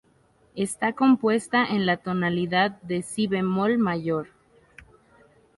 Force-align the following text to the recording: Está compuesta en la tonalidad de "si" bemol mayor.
Está 0.55 0.93
compuesta 0.93 1.63
en 1.63 1.85
la 1.85 1.95
tonalidad 1.97 2.71
de 2.81 3.03
"si" 3.03 3.27
bemol 3.27 3.77
mayor. 3.77 4.29